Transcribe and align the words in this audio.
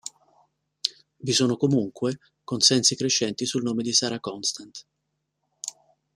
Vi 1.19 1.31
sono 1.31 1.57
comunque 1.57 2.17
consensi 2.43 2.95
crescenti 2.95 3.45
sul 3.45 3.61
nome 3.61 3.83
di 3.83 3.93
Sarah 3.93 4.19
Constant. 4.19 4.87